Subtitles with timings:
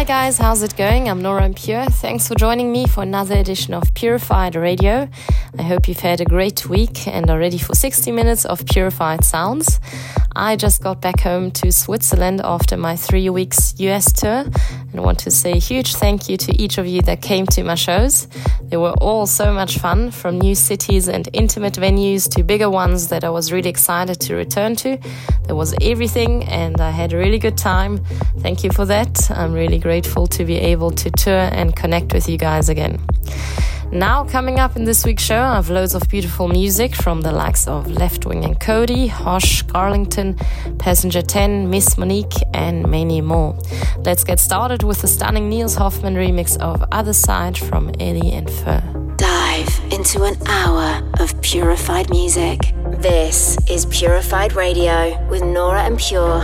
[0.00, 1.10] Hi guys, how's it going?
[1.10, 1.90] I'm Nora Pure.
[1.90, 5.10] Thanks for joining me for another edition of Purified Radio.
[5.58, 9.26] I hope you've had a great week and are ready for 60 minutes of purified
[9.26, 9.78] sounds.
[10.34, 14.46] I just got back home to Switzerland after my three weeks US tour
[14.92, 17.62] and want to say a huge thank you to each of you that came to
[17.62, 18.26] my shows.
[18.62, 23.08] They were all so much fun, from new cities and intimate venues to bigger ones
[23.08, 24.98] that I was really excited to return to.
[25.46, 28.04] There was everything and I had a really good time.
[28.40, 29.30] Thank you for that.
[29.30, 33.00] I'm really grateful to be able to tour and connect with you guys again.
[33.92, 37.32] Now, coming up in this week's show, I have loads of beautiful music from the
[37.32, 40.38] likes of Leftwing and Kody, Hosh, Garlington,
[40.78, 43.58] Passenger 10, Miss Monique, and many more.
[43.98, 48.48] Let's get started with the stunning Nils Hoffmann remix of Other Side from Eddie and
[48.48, 48.80] Fur.
[49.16, 52.72] Dive into an hour of purified music.
[52.98, 56.40] This is Purified Radio with Nora En Pure.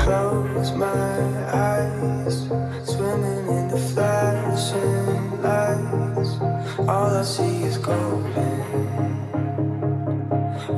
[6.89, 8.47] All I see is golden.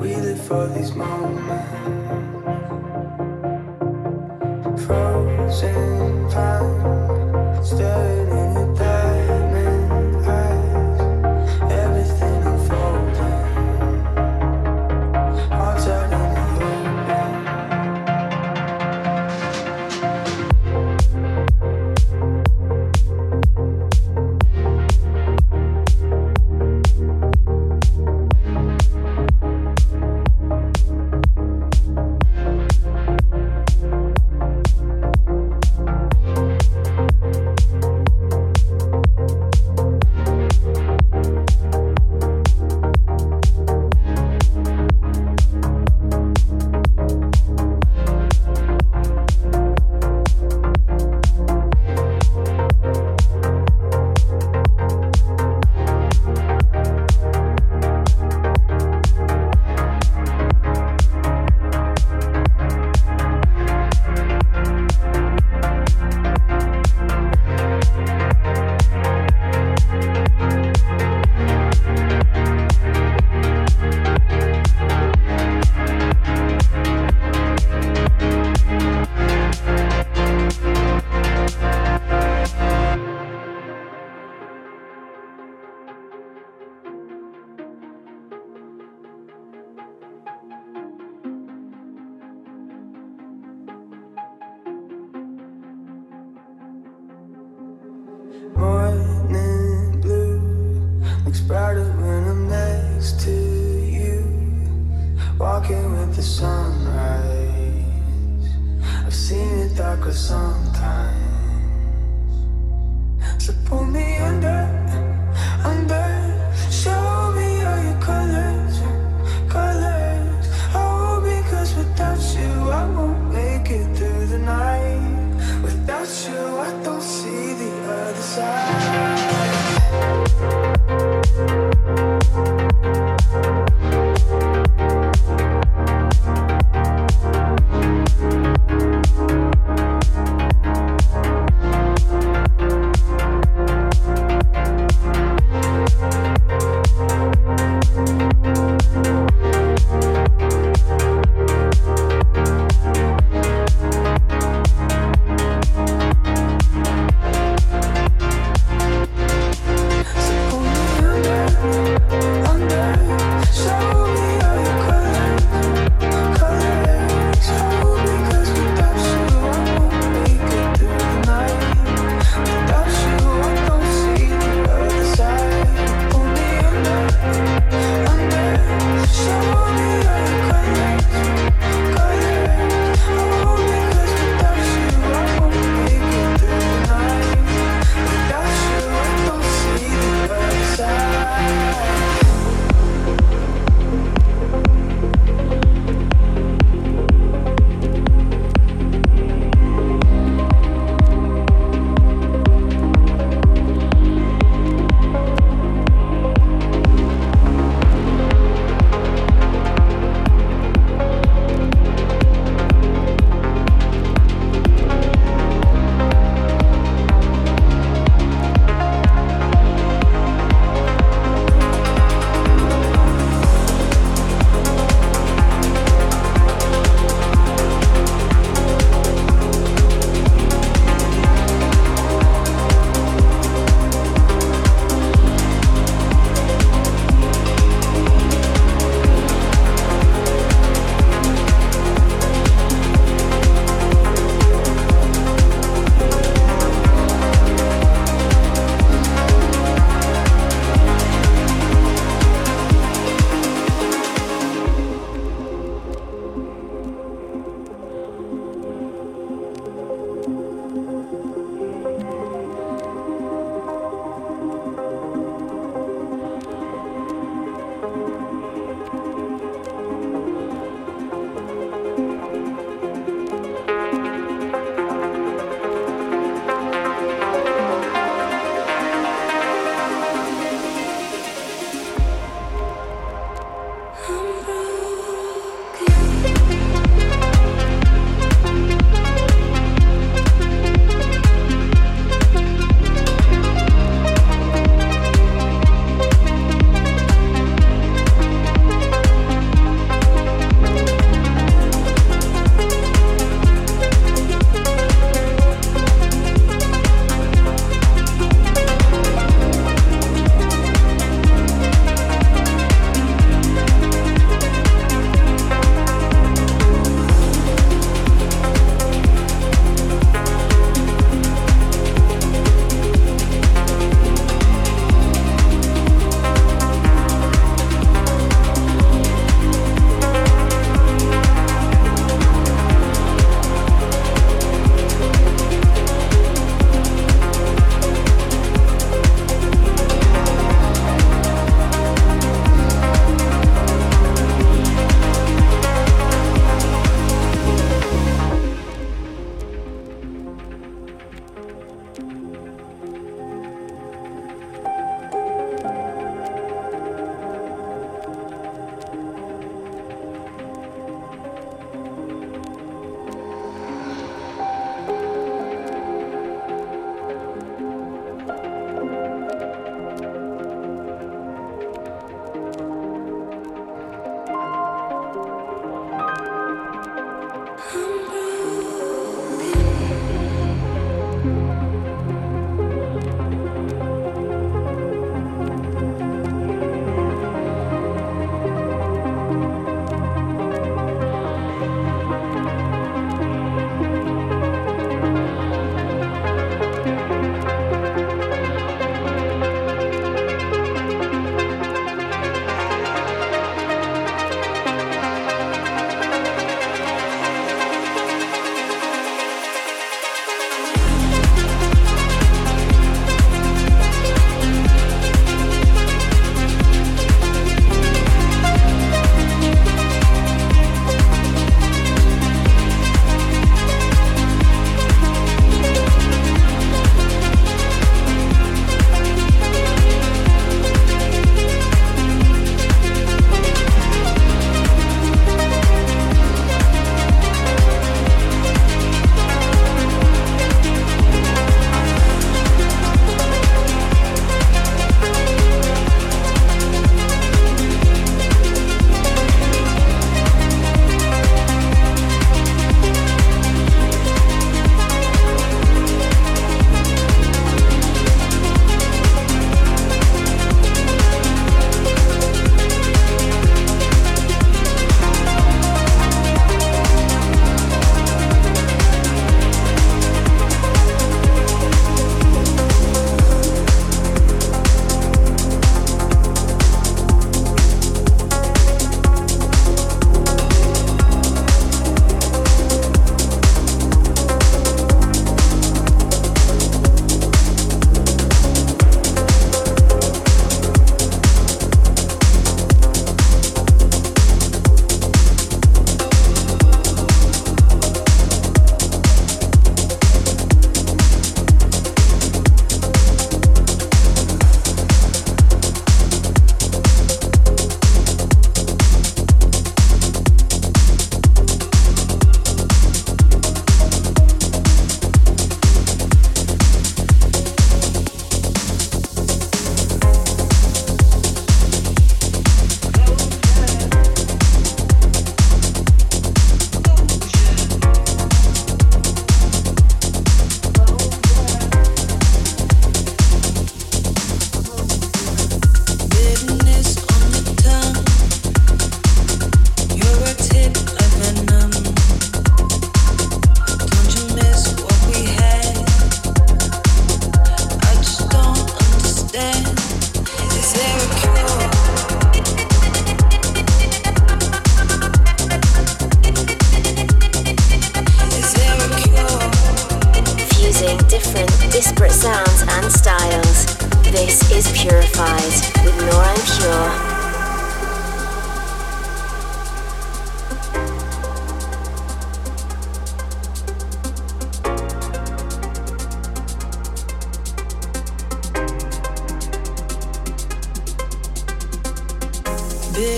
[0.00, 1.44] We live for these moments.
[4.86, 8.27] Frozen time, staring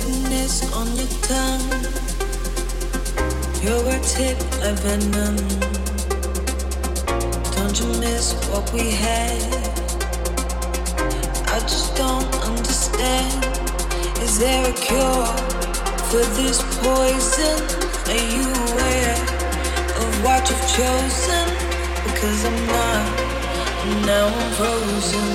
[0.00, 1.70] bitterness on your tongue.
[3.62, 5.36] Your words hit like venom.
[7.56, 9.42] Don't you miss what we had?
[11.48, 13.44] I just don't understand.
[14.22, 15.26] Is there a cure
[16.10, 17.58] for this poison?
[18.12, 19.18] Are you aware
[20.00, 21.46] of what you've chosen?
[22.04, 23.04] Because I'm not.
[24.06, 25.28] Now I'm frozen.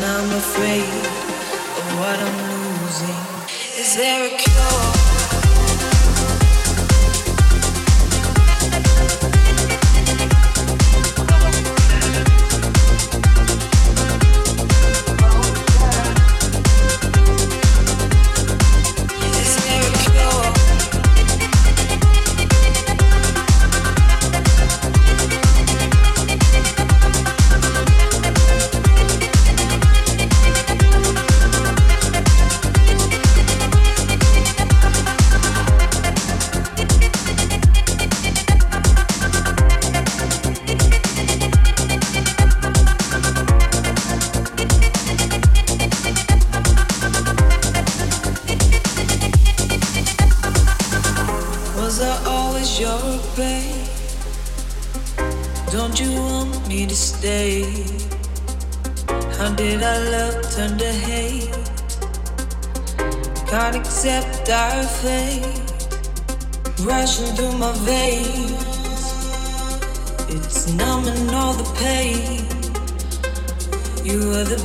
[0.00, 0.92] Now I'm afraid
[1.78, 2.45] of what I'm
[3.96, 4.95] there a cure?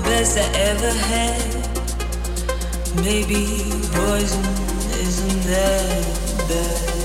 [0.03, 1.51] Best I ever had.
[3.03, 3.45] Maybe
[3.93, 4.45] poison
[4.99, 7.00] isn't that bad.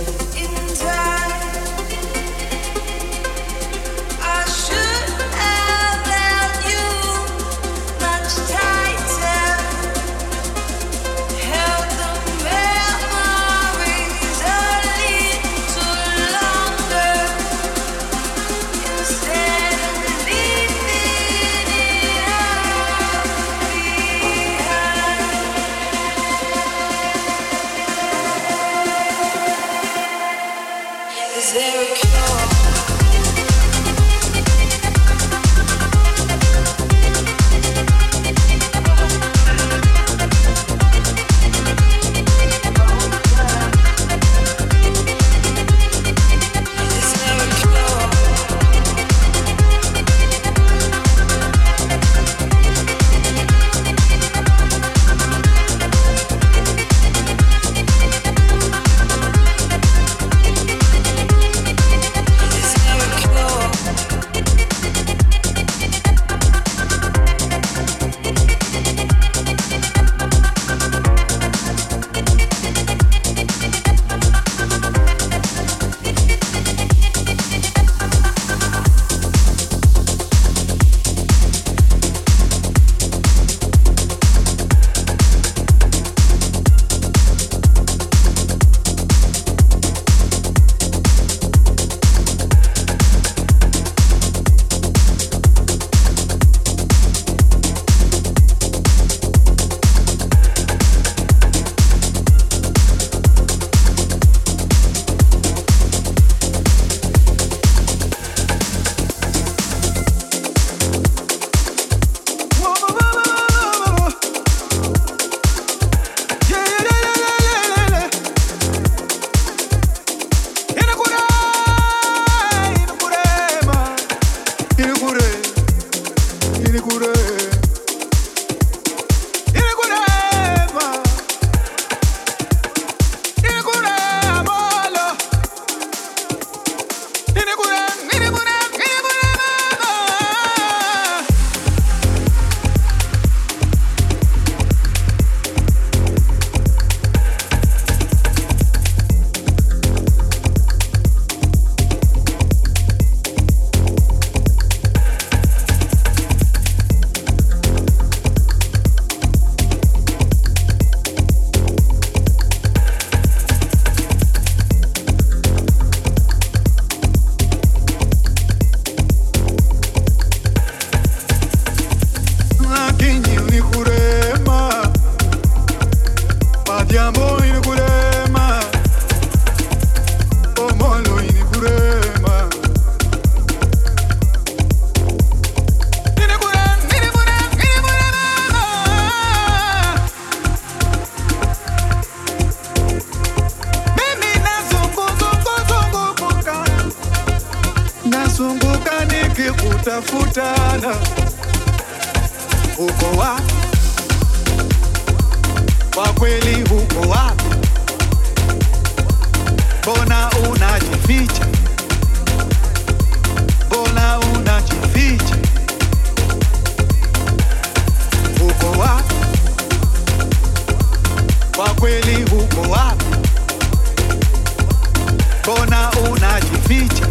[225.47, 227.09] Mbona unajificha?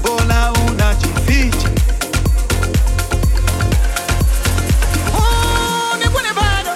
[0.00, 1.68] Mbona unajificha?
[5.16, 6.70] Oh, nikune bado.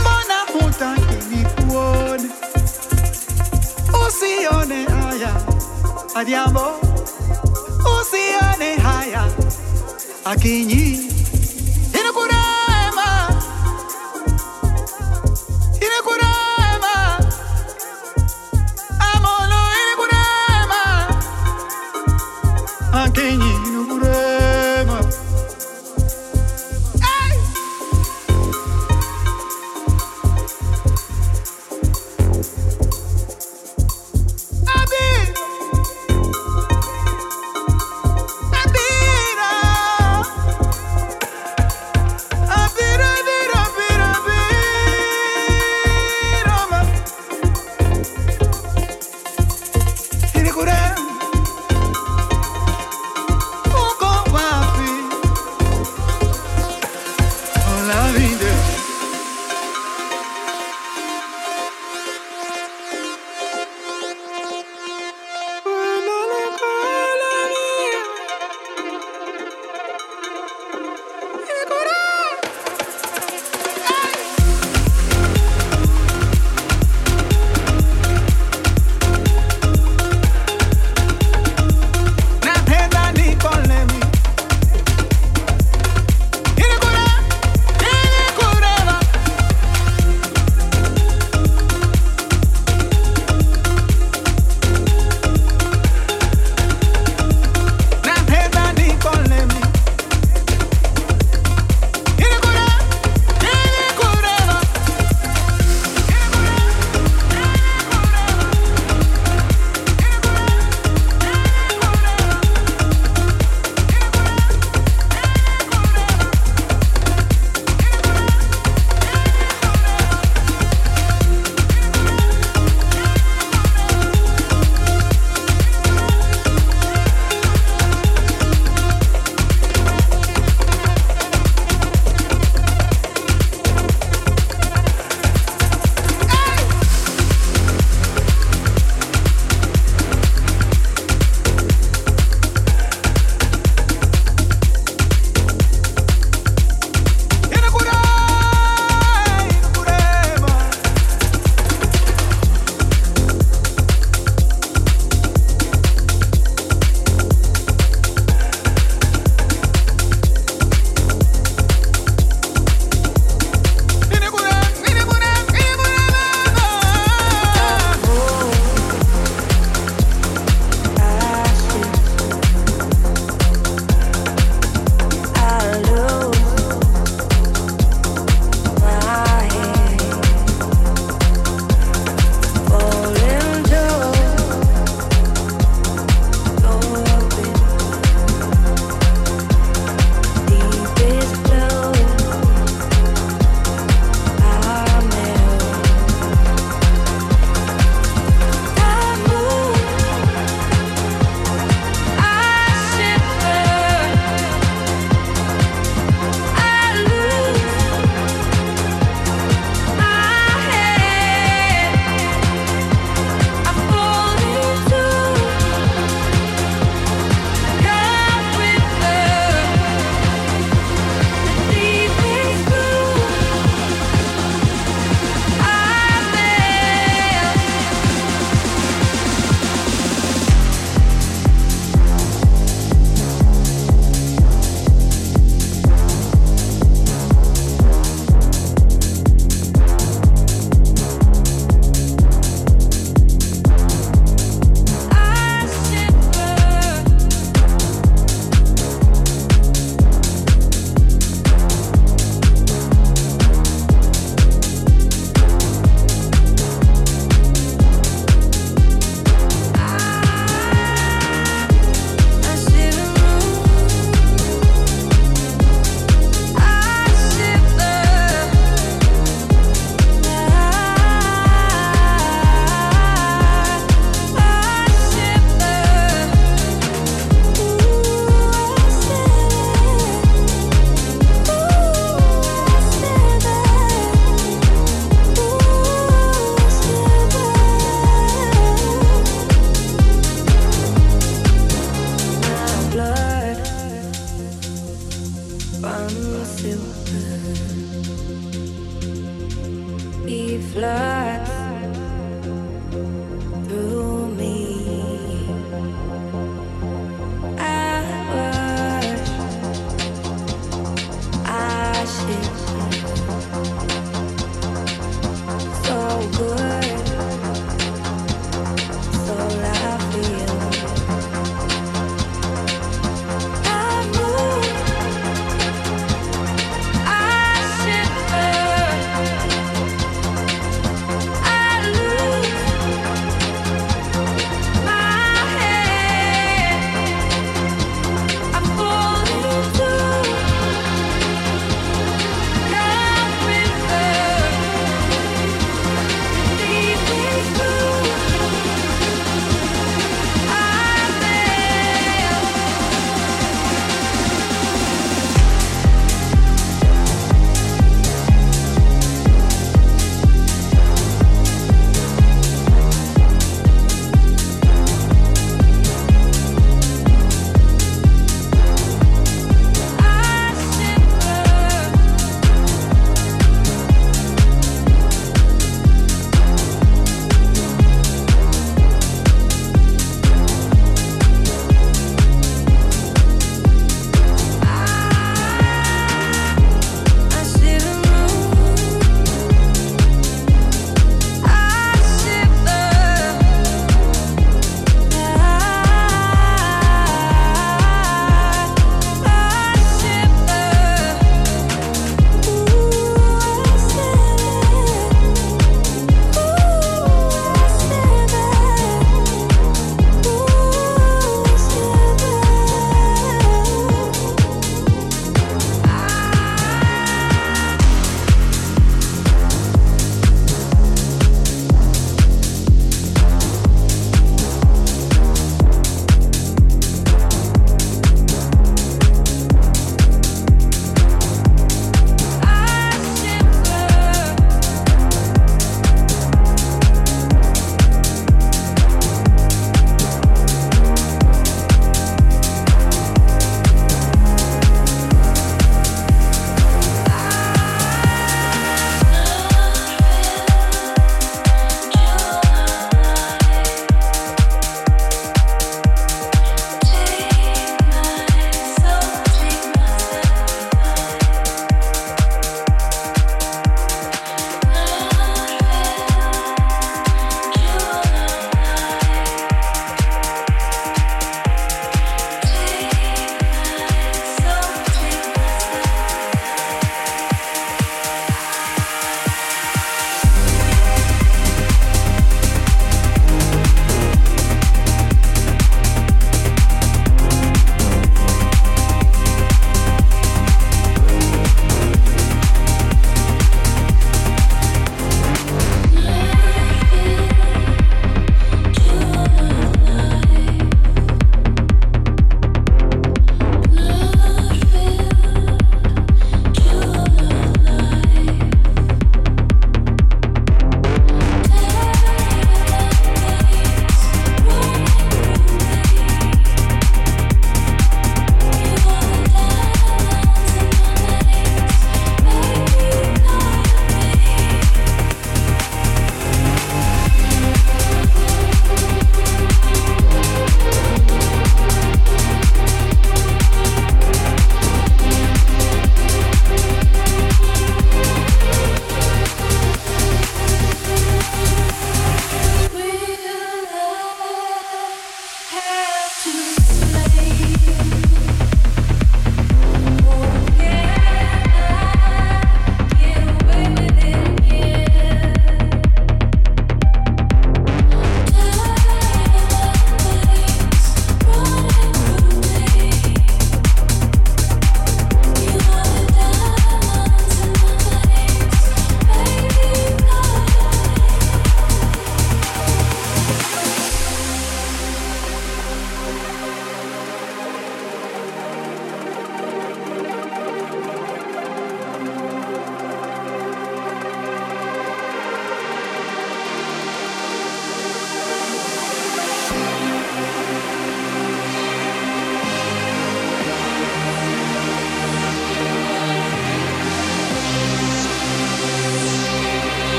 [0.00, 2.28] Mbona hutaki nikuone?
[4.08, 5.34] Usione haya,
[6.14, 6.80] Adhiambo.
[8.00, 9.24] Usione haya,
[10.24, 11.13] Akinyi.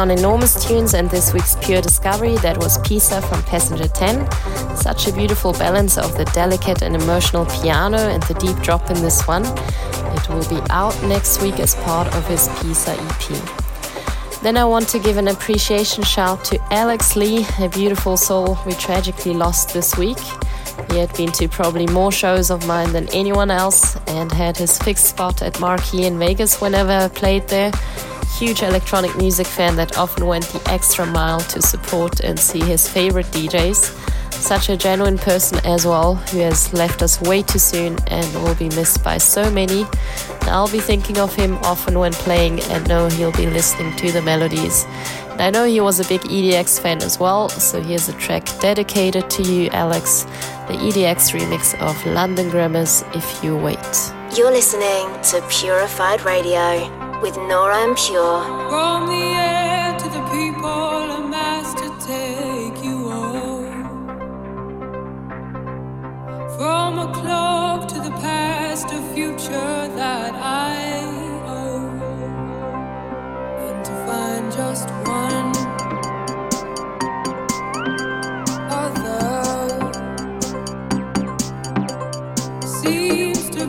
[0.00, 4.30] On enormous tunes and this week's Pure Discovery, that was Pisa from Passenger 10.
[4.74, 9.02] Such a beautiful balance of the delicate and emotional piano and the deep drop in
[9.02, 9.44] this one.
[9.44, 14.42] It will be out next week as part of his Pisa EP.
[14.42, 18.72] Then I want to give an appreciation shout to Alex Lee, a beautiful soul we
[18.72, 20.18] tragically lost this week.
[20.90, 24.78] He had been to probably more shows of mine than anyone else and had his
[24.78, 27.70] fixed spot at Marquee in Vegas whenever I played there.
[28.38, 32.88] Huge electronic music fan that often went the extra mile to support and see his
[32.88, 34.32] favorite DJs.
[34.32, 38.54] Such a genuine person as well, who has left us way too soon and will
[38.54, 39.84] be missed by so many.
[40.42, 44.22] I'll be thinking of him often when playing and know he'll be listening to the
[44.22, 44.86] melodies.
[45.30, 48.46] And I know he was a big EDX fan as well, so here's a track
[48.60, 50.26] dedicated to you, Alex
[50.70, 53.76] the EDX remix of London Grammar's If You Wait.
[54.36, 58.42] You're listening to Purified Radio with Nora En Pure.
[58.70, 63.66] From the air to the people, a master take you home.
[66.56, 71.02] From a clock to the past, a future that I
[71.46, 72.00] own.
[73.66, 75.20] And to find just one.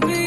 [0.03, 0.20] and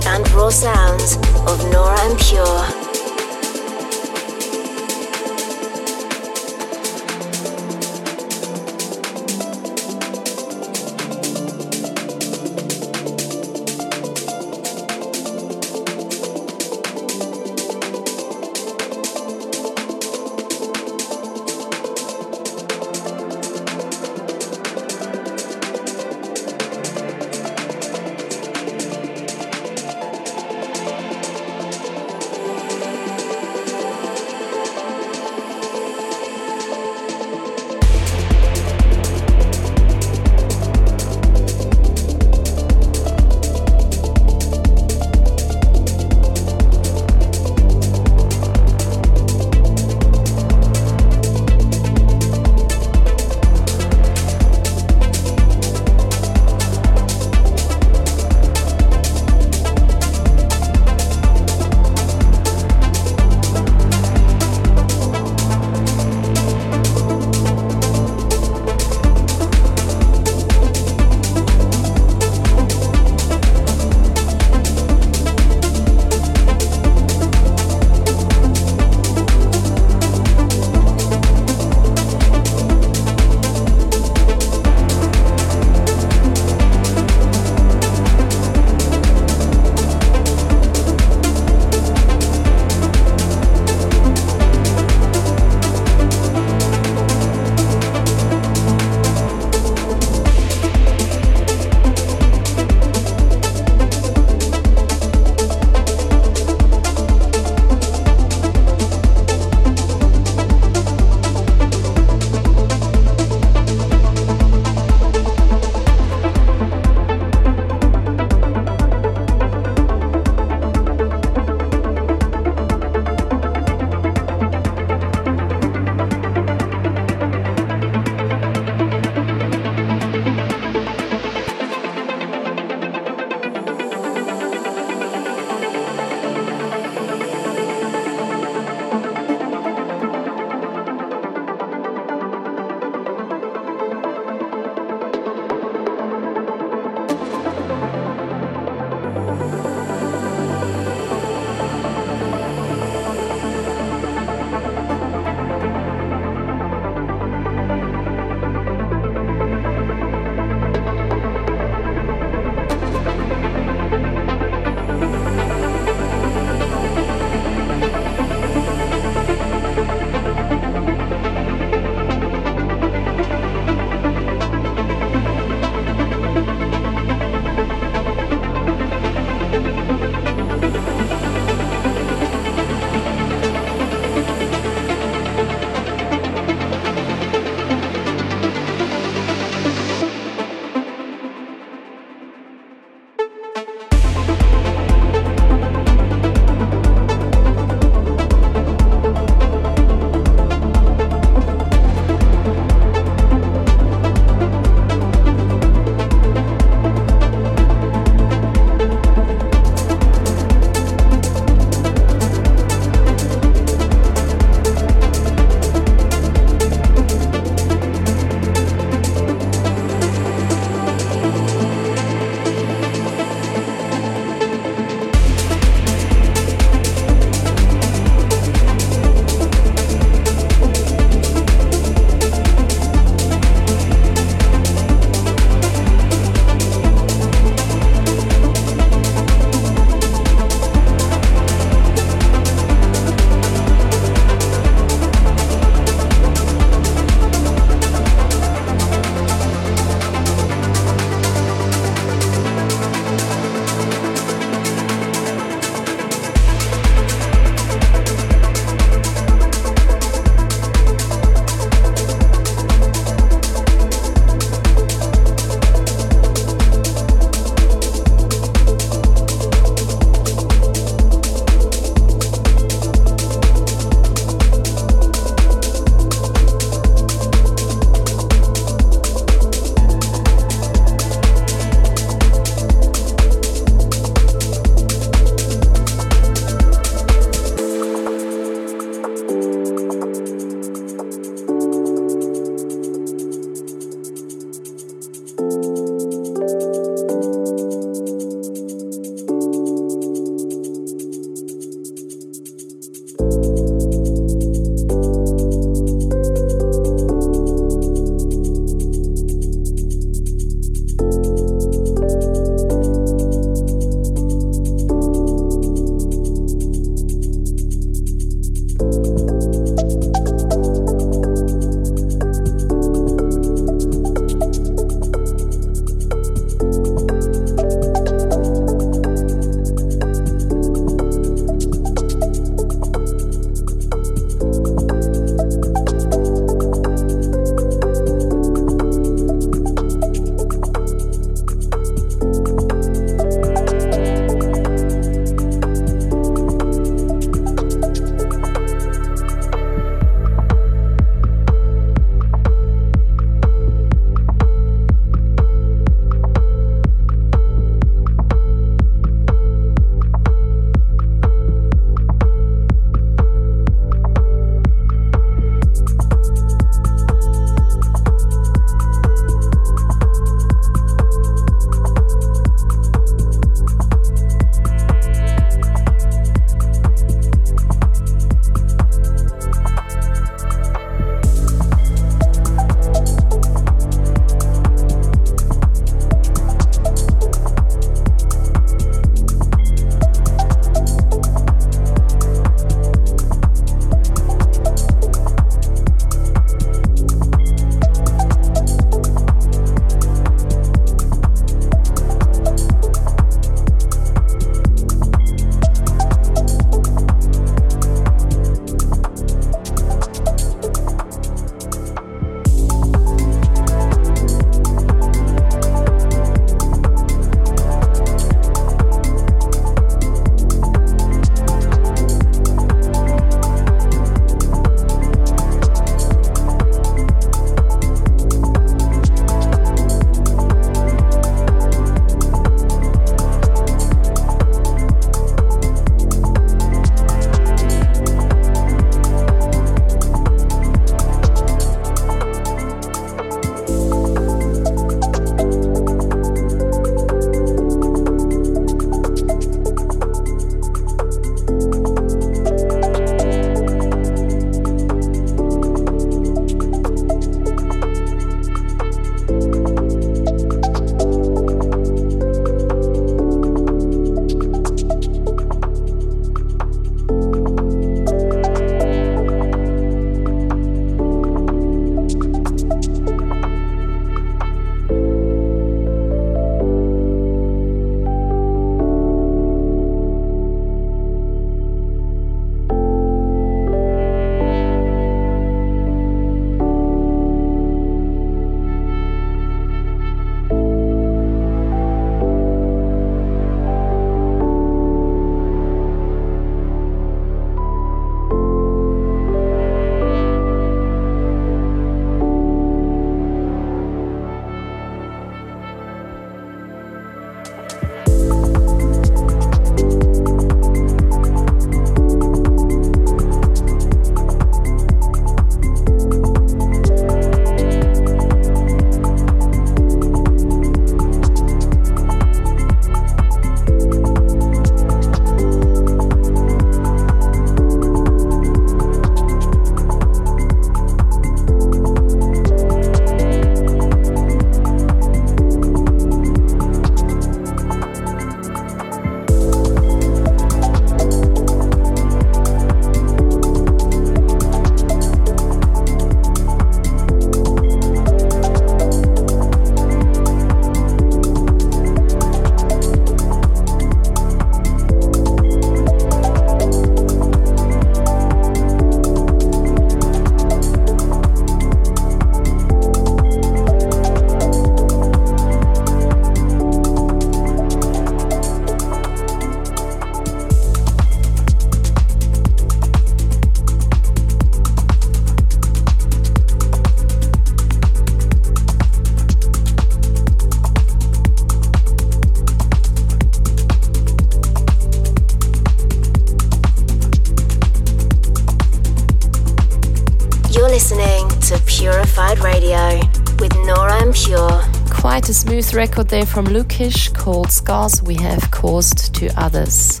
[595.74, 600.00] Record there from Lukish called Scars We Have Caused to Others.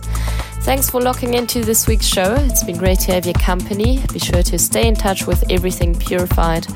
[0.60, 2.34] Thanks for locking into this week's show.
[2.34, 4.02] It's been great to have your company.
[4.12, 6.66] Be sure to stay in touch with everything Purified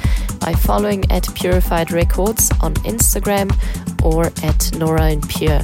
[0.41, 3.51] by following at Purified Records on Instagram
[4.03, 5.61] or at Nora En Pure.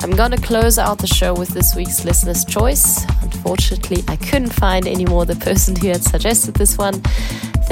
[0.00, 3.04] I'm gonna close out the show with this week's listener's choice.
[3.22, 7.02] Unfortunately, I couldn't find any more the person who had suggested this one.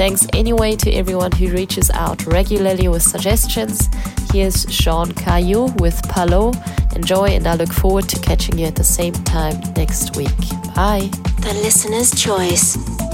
[0.01, 3.87] Thanks anyway to everyone who reaches out regularly with suggestions.
[4.33, 6.53] Here's Sean Caillou with Palo.
[6.95, 10.35] Enjoy, and I look forward to catching you at the same time next week.
[10.73, 11.07] Bye.
[11.41, 13.10] The listener's choice.